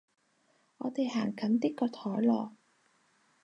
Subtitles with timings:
[0.79, 2.53] 我哋行近啲個台囉